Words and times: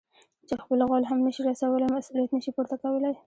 چې 0.47 0.53
خپل 0.63 0.79
غول 0.87 1.03
هم 1.09 1.19
نه 1.25 1.31
شي 1.35 1.41
رسولاى؛ 1.49 1.87
مسؤلیت 1.97 2.29
نه 2.35 2.39
شي 2.43 2.51
پورته 2.55 2.75
کولای. 2.83 3.15